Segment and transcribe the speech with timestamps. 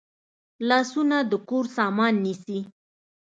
[0.69, 2.59] لاسونه د کور سامان نیسي